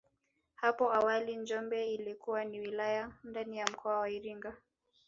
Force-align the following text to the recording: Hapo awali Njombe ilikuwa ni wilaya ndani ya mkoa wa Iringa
Hapo 0.55 0.93
awali 0.93 1.35
Njombe 1.35 1.93
ilikuwa 1.93 2.45
ni 2.45 2.59
wilaya 2.59 3.11
ndani 3.23 3.57
ya 3.57 3.65
mkoa 3.67 3.99
wa 3.99 4.09
Iringa 4.09 4.57